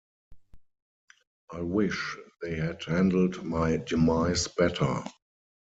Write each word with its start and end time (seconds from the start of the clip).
I 1.51 1.61
wish 1.61 2.17
they'd 2.41 2.83
handled 2.87 3.43
my 3.43 3.77
demise 3.85 4.47
better. 4.47 5.03